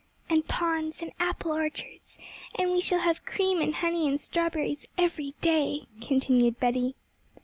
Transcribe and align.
'And 0.31 0.47
ponds, 0.47 1.03
and 1.03 1.11
apple 1.19 1.51
orchards, 1.51 2.17
and 2.55 2.71
we 2.71 2.81
shall 2.81 3.01
have 3.01 3.23
cream, 3.23 3.61
and 3.61 3.75
honey, 3.75 4.07
and 4.07 4.19
strawberries 4.19 4.87
every 4.97 5.35
day!' 5.41 5.83
continued 6.01 6.59
Betty. 6.59 6.95